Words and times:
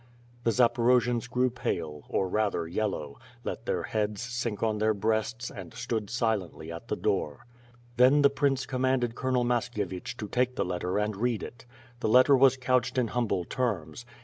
'^ 0.41 0.43
The 0.45 0.49
Zaporojians 0.49 1.29
grew 1.29 1.51
pale, 1.51 2.05
or 2.09 2.27
rather, 2.27 2.67
yellow; 2.67 3.19
let 3.43 3.67
their 3.67 3.83
heads 3.83 4.23
sink 4.23 4.63
on 4.63 4.79
their 4.79 4.95
breasts, 4.95 5.51
and 5.51 5.75
stood 5.75 6.09
silently 6.09 6.71
at 6.71 6.87
the 6.87 6.95
door. 6.95 7.45
Then, 7.97 8.23
the 8.23 8.31
prince 8.31 8.65
commanded 8.65 9.13
Colonel 9.13 9.43
Mashkievich 9.43 10.17
to 10.17 10.27
take 10.27 10.55
the 10.55 10.65
letter 10.65 10.97
and 10.97 11.15
read 11.15 11.43
it. 11.43 11.67
The 11.99 12.09
letter 12.09 12.35
was 12.35 12.57
couched 12.57 12.97
in 12.97 13.09
humble 13.09 13.43
terms. 13.45 14.07